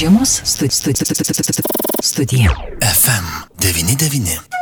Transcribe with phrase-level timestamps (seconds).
[0.00, 0.94] Žiemos studija.
[2.02, 2.50] Studija.
[2.80, 3.26] FM
[3.58, 4.59] 99.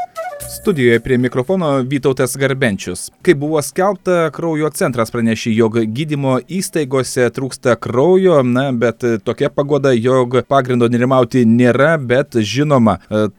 [0.59, 3.11] Studijoje prie mikrofono Vytautas Garbenčius.
[3.23, 9.93] Kai buvo skelbta, kraujo centras pranešė, jog gydymo įstaigose trūksta kraujo, na, bet tokia pagoda,
[9.95, 12.97] jog pagrindo nerimauti nėra, bet žinoma,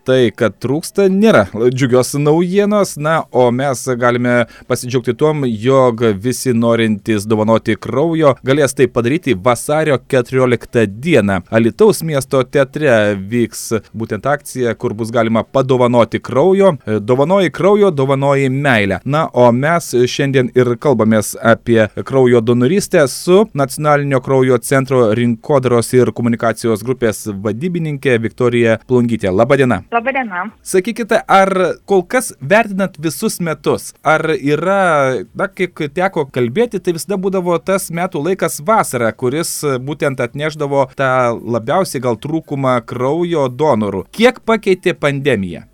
[0.07, 4.37] tai, kad trūksta, nėra džiugios naujienos, na, o mes galime
[4.71, 11.41] pasidžiaugti tuom, jog visi norintys dovanoti kraujo galės tai padaryti vasario 14 dieną.
[11.51, 16.77] Alitaus miesto teatre vyks būtent akcija, kur bus galima padovanoti kraujo
[17.09, 18.99] dovanoji kraujo, dovanoji meilę.
[19.05, 26.11] Na, o mes šiandien ir kalbamės apie kraujo donorystę su Nacionalinio kraujo centro rinkodaros ir
[26.13, 29.31] komunikacijos grupės vadybininkė Viktorija Plungytė.
[29.33, 29.81] Labadiena.
[29.91, 30.45] Labadiena.
[30.61, 31.53] Sakykite, ar
[31.89, 37.89] kol kas vertinant visus metus, ar yra, na, kiek teko kalbėti, tai visada būdavo tas
[37.89, 41.11] metų laikas vasara, kuris būtent atneždavo tą
[41.57, 44.05] labiausiai gal trūkumą kraujo donorų.
[44.13, 45.65] Kiek pakeitė pandemija?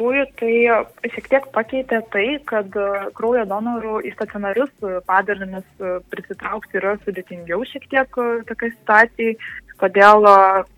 [0.00, 2.72] Tikrųjų, tai šiek tiek pakeitė tai, kad
[3.12, 4.70] kraujo donorų į stacionarius
[5.04, 5.66] padarinius
[6.08, 8.16] prisitraukti yra sudėtingiau šiek tiek
[8.48, 9.34] tokia situacija.
[9.80, 10.24] Todėl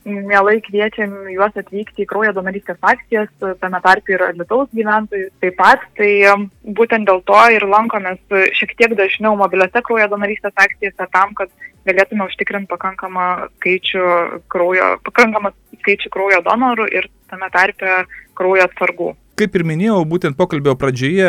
[0.07, 3.31] mielai kviečiam juos atvykti į kraujo donorystės akcijas,
[3.63, 5.87] tame tarpe ir Lietuvos gyventojus taip pat.
[5.99, 6.11] Tai
[6.67, 8.19] būtent dėl to ir lankomės
[8.59, 11.51] šiek tiek dažniau mobiliose kraujo donorystės akcijose tam, kad
[11.87, 13.29] galėtume užtikrinti pakankamą
[13.61, 14.05] skaičių
[14.51, 18.05] kraujo, pakankamą skaičių kraujo donorų ir tame tarpe
[18.43, 19.13] kraujo atsargų.
[19.41, 21.29] Kaip ir minėjau, būtent pokalbio pradžioje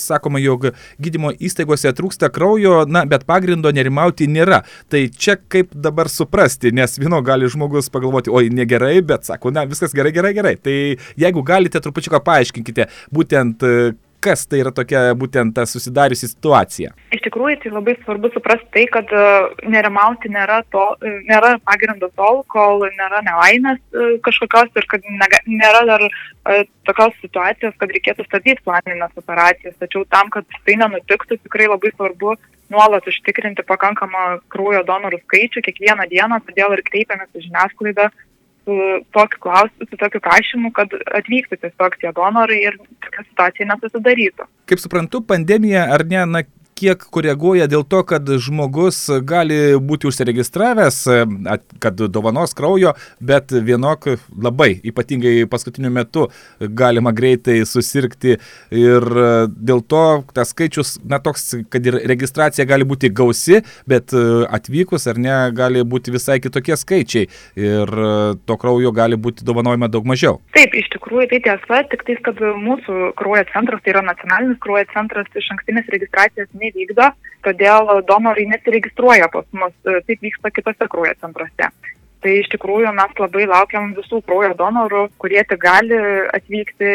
[0.00, 4.64] sakoma, jog gydymo įstaigose trūksta kraujo, na, bet pagrindo nerimauti nėra.
[4.90, 9.68] Tai čia kaip dabar suprasti, nes vieno gali žmogus pagalvoti, oi, negerai, bet sako, na,
[9.70, 10.56] viskas gerai, gerai, gerai.
[10.58, 10.74] Tai
[11.20, 13.62] jeigu galite, trupučiuką paaiškinkite, būtent
[14.24, 16.94] kas tai yra tokia būtent ta susidariusi situacija?
[17.14, 19.12] Iš tikrųjų, tai labai svarbu suprasti tai, kad
[19.70, 20.84] nerimauti nėra, to,
[21.28, 23.80] nėra pagrindo tol, kol nėra nelaimės
[24.24, 25.06] kažkokios ir kad
[25.46, 26.06] nėra dar
[26.88, 29.76] tokios situacijos, kad reikėtų stabdyti planinės operacijas.
[29.80, 32.36] Tačiau tam, kad tai nenutiktų, tikrai labai svarbu
[32.72, 38.08] nuolat užtikrinti pakankamą kraujo donorų skaičių kiekvieną dieną, todėl ir kreipiamės į žiniasklaidą
[38.64, 44.48] su tokiu klausimu, su tokiu prašymu, kad atvyktų tiesiog tie donorai ir tokia situacija nesusidarytų.
[44.70, 46.44] Kaip suprantu, pandemija ar ne, na,
[46.78, 50.98] kiek koreguoja dėl to, kad žmogus gali būti užsiregistravęs,
[51.82, 56.28] kad dovanos kraujo, bet vienok labai, ypatingai paskutiniu metu,
[56.60, 58.38] galima greitai susirgti
[58.74, 59.08] ir
[59.54, 60.04] dėl to
[60.34, 65.84] tas skaičius, na toks, kad ir registracija gali būti gausi, bet atvykus ar ne, gali
[65.86, 67.28] būti visai kitokie skaičiai
[67.60, 67.94] ir
[68.46, 70.40] to kraujo gali būti dovanojama daug mažiau.
[70.56, 74.86] Taip, iš tikrųjų tai tiesa, tik tais, kad mūsų kraujo centras, tai yra nacionalinis kraujo
[74.92, 77.10] centras, iš ankstinės registracijos nevykdo,
[77.46, 81.70] todėl donorai nesiregistruoja pas mus, taip vyksta kitose kraujo centruose.
[82.24, 85.98] Tai iš tikrųjų mes labai laukiam visų kraujo donorų, kurie tik gali
[86.32, 86.92] atvykti,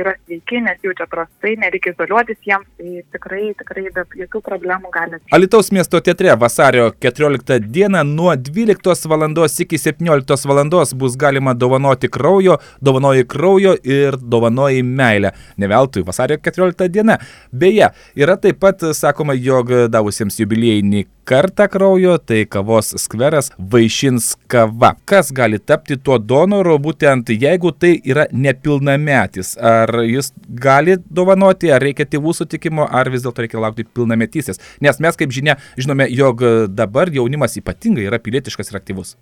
[0.00, 5.20] yra sveiki, nesijaučia prastai, nereikia izoliuotis jiems, tai tikrai, tikrai be jokių problemų gali.
[5.36, 9.26] Alitaus miesto teatre vasario 14 dieną nuo 12 val.
[9.66, 10.64] iki 17 val.
[11.04, 15.32] bus galima dovanoti kraujo, dovanoji kraujo ir dovanoji meilę.
[15.56, 17.18] Ne veltui vasario 14 diena.
[17.52, 24.94] Beje, yra taip pat sakoma, jog davusiems jubiliejinį kartą kraujo, tai kavos skveras vaišins kava.
[25.06, 29.52] Kas gali tapti tuo donoru, būtent jeigu tai yra nepilnametis?
[29.56, 30.32] Ar jis
[30.64, 34.58] gali dovanoti, ar reikia tėvų sutikimo, ar vis dėlto reikia laukti pilnametystės?
[34.82, 36.42] Nes mes, kaip žinia, žinome, jog
[36.74, 39.14] dabar jaunimas ypatingai yra pilietiškas ir aktyvus.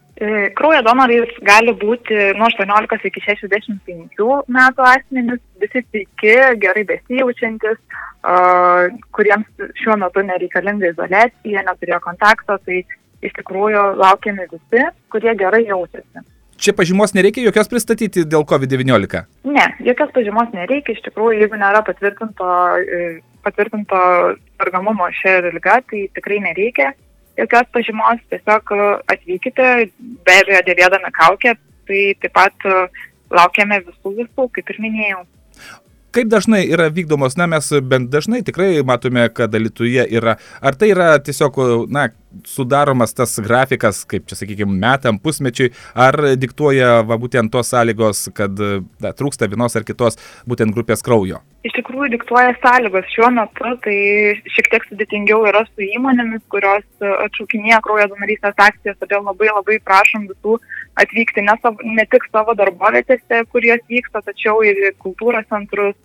[0.56, 4.16] Kraujo donorais gali būti nuo 18 iki 65
[4.48, 7.78] metų asmenys, visi sveiki, gerai besijaučiantis,
[9.14, 12.82] kuriems šiuo metu nereikalinga izolacija, neturėjo kontakto, tai
[13.25, 16.25] iš tikrųjų laukiami visi, kurie gerai jaučiasi.
[16.59, 19.20] Čia pažymos nereikia jokios pristatyti dėl COVID-19?
[19.47, 22.48] Ne, jokios pažymos nereikia, iš tikrųjų, jeigu nėra patvirtinto,
[23.47, 24.00] patvirtinto
[24.58, 26.92] sergamumo šią lygą, tai tikrai nereikia
[27.38, 28.72] jokios pažymos, tiesiog
[29.06, 29.69] atvykite,
[30.26, 31.54] be abejo, dėvėdami kaukę,
[31.88, 32.69] tai taip pat
[33.31, 35.22] laukiame visų visų, kaip ir minėjau.
[36.16, 40.88] Kaip dažnai yra vykdomos, na mes bent dažnai tikrai matome, kad Lietuvoje yra, ar tai
[40.94, 41.58] yra tiesiog,
[41.93, 42.06] na,
[42.46, 48.54] sudaromas tas grafikas, kaip čia sakykime, metam, pusmečiui, ar diktuoja va, būtent tos sąlygos, kad
[48.54, 51.40] da, trūksta vienos ar kitos būtent grupės kraujo?
[51.66, 53.08] Iš tikrųjų diktuoja sąlygos.
[53.12, 53.96] Šiuo metu tai
[54.54, 60.28] šiek tiek sudėtingiau yra su įmonėmis, kurios atšaukinėja kraujo donorystės akcijas, todėl labai labai prašom
[60.31, 60.58] visų
[60.98, 65.98] atvykti ne, savo, ne tik savo darbovietėse, kur jos vyksta, tačiau ir kultūros centrus,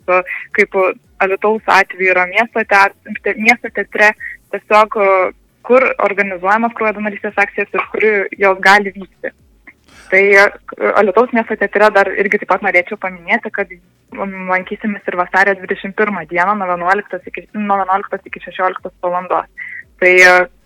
[0.56, 0.76] kaip
[1.24, 4.12] Alitaus atveju yra miesto, teatre, miesto teatre,
[4.52, 4.98] tiesiog
[5.66, 8.06] kur organizuojamas kraujo donorystės akcijas ir kur
[8.44, 9.32] jos gali vykti.
[10.10, 10.22] Tai
[11.00, 13.70] Alitaus miesto teatre dar irgi taip pat norėčiau paminėti, kad
[14.50, 19.48] lankysimės ir vasario 21 dieną nuo 11 iki, nuo 11 iki 16 valandos.
[20.02, 20.12] Tai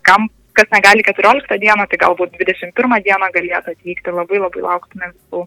[0.05, 5.45] kam, kas negali 14 dieną, tai galbūt 21 dieną galėtų atvykti, labai labai lauktume visų.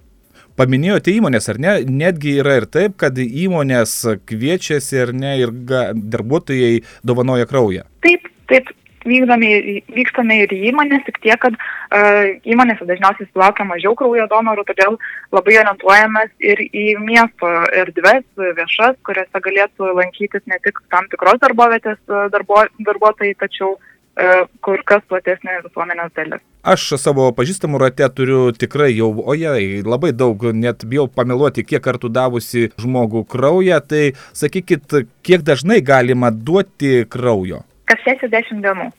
[0.56, 1.72] Paminėjote įmonės, ar ne?
[1.88, 3.94] Netgi yra ir taip, kad įmonės
[4.28, 7.86] kviečiasi ar ne ir darbuotojai dovanoja kraują.
[8.04, 8.68] Taip, taip,
[9.08, 9.50] vykdome,
[9.92, 14.98] vykstame ir į įmonės, tik tiek, kad uh, įmonėse dažniausiai sulaukia mažiau kraujo donorų, todėl
[15.34, 17.52] labai orientuojamės ir į miesto
[17.82, 21.98] erdves viešas, kuriuose galėtų lankytis ne tik tam tikros darbovietės
[22.32, 26.42] darbo, darbuotojai, tačiau uh, kur kas platesnė visuomenės dalis.
[26.62, 32.12] Aš savo pažįstamų rate turiu tikrai jau, oje, labai daug, net bijau pameluoti, kiek kartų
[32.14, 34.94] davusi žmogų kraują, tai sakykit,
[35.26, 37.64] kiek dažnai galima duoti kraujo?
[37.92, 38.90] Kas 60 dienų.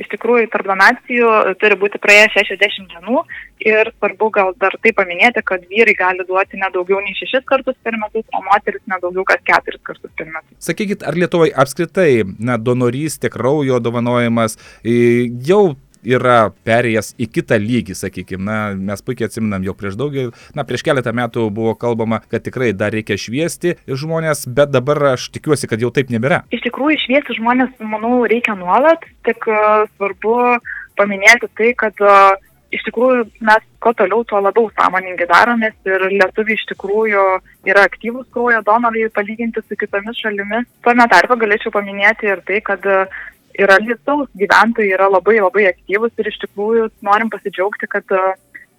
[0.00, 3.20] Iš tikrųjų, tarp donacijų turi būti praėję 60 dienų
[3.68, 7.98] ir svarbu gal dar tai paminėti, kad vyrai gali duoti nedaugiau nei 6 kartus per
[8.00, 10.56] metus, o moteris nedaugiau kaip 4 kartus per metus.
[10.64, 14.56] Sakykit, ar Lietuvoje apskritai na, donorystė, kraujo dovanojimas
[15.50, 15.62] jau
[16.06, 18.42] yra perėjęs į kitą lygį, sakykime.
[18.50, 22.72] Na, mes puikiai atsiminam, jau prieš daugelį, na, prieš keletą metų buvo kalbama, kad tikrai
[22.76, 26.42] dar reikia šviesti žmonės, bet dabar aš tikiuosi, kad jau taip nebėra.
[26.54, 30.36] Iš tikrųjų, šviesti žmonės, manau, reikia nuolat, tik uh, svarbu
[30.98, 32.32] paminėti tai, kad uh,
[32.74, 37.24] iš tikrųjų mes kuo toliau, tuo labiau sąmoningai daromės ir lietuviai iš tikrųjų
[37.70, 40.68] yra aktyvūs kraujo donorai palyginti su kitomis šalimis.
[40.84, 42.86] Tuo tarpu galėčiau paminėti ir tai, kad
[43.58, 48.20] ir Lietuvos gyventojai yra labai labai aktyvus ir iš tikrųjų norim pasidžiaugti, kad e,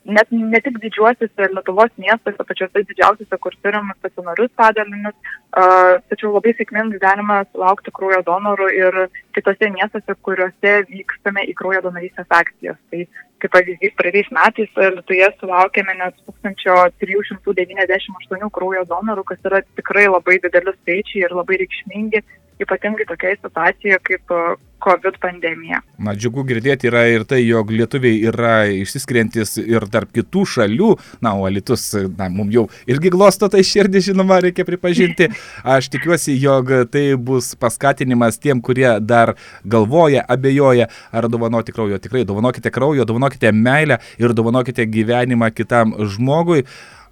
[0.05, 5.17] net ne tik didžiuosiuose Lietuvos miestuose, pačiuose didžiausiuose, kur turim stacionarius padalinius,
[5.53, 8.91] uh, tačiau labai sėkmingai galima sulaukti kraujo donorų ir
[9.35, 12.79] kitose miestuose, kuriuose vykstame į kraujo donorystės akcijas.
[12.89, 12.99] Tai
[13.41, 20.71] kaip pavyzdys, praeitais metais Lietuvoje sulaukėme net 1398 kraujo donorų, kas yra tikrai labai dideli
[20.79, 22.19] skaičiai ir labai reikšmingi
[22.65, 24.43] ypatingai tokioje situacijoje kaip e,
[24.81, 25.81] COVID pandemija.
[26.01, 30.91] Na, džiugu girdėti yra ir tai, jog lietuviai yra išsiskiriantis ir tarp kitų šalių,
[31.21, 31.85] na, o Alitus,
[32.17, 35.29] na, mums jau irgi glosto tai širdį, žinoma, reikia pripažinti.
[35.75, 42.01] Aš tikiuosi, jog tai bus paskatinimas tiem, kurie dar galvoja, abejoja, ar dovanoti kraujo.
[42.01, 46.65] Tikrai dovanokite kraujo, dovanokite meilę ir dovanokite gyvenimą kitam žmogui.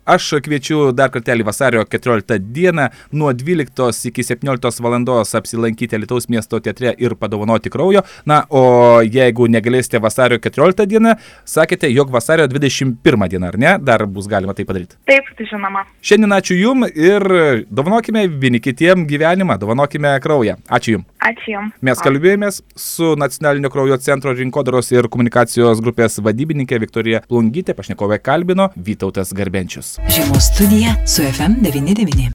[0.10, 6.58] Aš kviečiu dar kartelį vasario 14 dieną nuo 12 iki 17 valandos apsilankyti Lietuvos miesto
[6.66, 8.02] teatre ir padovanoti kraujo.
[8.26, 11.14] Na, o jeigu negalėsite vasario 14 dieną,
[11.46, 13.76] sakėte, jog vasario 21 dieną, ar ne?
[13.86, 14.98] Dar bus galima tai padaryti.
[15.06, 15.86] Taip, tai žinoma.
[16.02, 17.28] Šiandien ačiū Jums ir
[17.70, 20.58] dovanokime vieni kitiem gyvenimą, dovanokime kraują.
[20.74, 21.10] Ačiū Jums.
[21.30, 21.78] Ačiū Jums.
[21.86, 28.72] Mes kalbėjomės su Nacionalinio kraujo centro rinkodaros ir komunikacijos grupės vadybininkė Viktorija Plungytė, pašnekovė kalbino
[28.74, 29.99] Vytautas Garbenčius.
[30.08, 32.28] Žiemos studija su FM99.